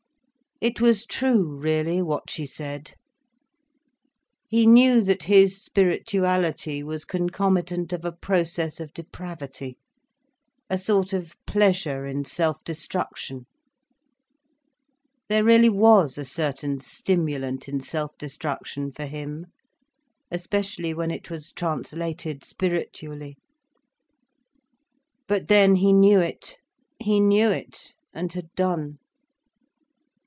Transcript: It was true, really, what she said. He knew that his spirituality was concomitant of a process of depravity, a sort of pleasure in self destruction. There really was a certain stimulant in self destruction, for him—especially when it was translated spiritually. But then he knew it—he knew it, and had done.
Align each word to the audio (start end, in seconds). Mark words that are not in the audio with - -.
It 0.63 0.79
was 0.79 1.07
true, 1.07 1.57
really, 1.57 2.03
what 2.03 2.29
she 2.29 2.45
said. 2.45 2.93
He 4.47 4.67
knew 4.67 5.01
that 5.01 5.23
his 5.23 5.59
spirituality 5.59 6.83
was 6.83 7.03
concomitant 7.03 7.91
of 7.91 8.05
a 8.05 8.11
process 8.11 8.79
of 8.79 8.93
depravity, 8.93 9.77
a 10.69 10.77
sort 10.77 11.13
of 11.13 11.35
pleasure 11.47 12.05
in 12.05 12.25
self 12.25 12.63
destruction. 12.63 13.47
There 15.29 15.43
really 15.43 15.67
was 15.67 16.19
a 16.19 16.25
certain 16.25 16.79
stimulant 16.79 17.67
in 17.67 17.81
self 17.81 18.15
destruction, 18.19 18.91
for 18.91 19.05
him—especially 19.05 20.93
when 20.93 21.09
it 21.09 21.31
was 21.31 21.51
translated 21.51 22.45
spiritually. 22.45 23.35
But 25.27 25.47
then 25.47 25.77
he 25.77 25.91
knew 25.91 26.19
it—he 26.19 27.19
knew 27.19 27.49
it, 27.49 27.95
and 28.13 28.31
had 28.33 28.53
done. 28.53 28.99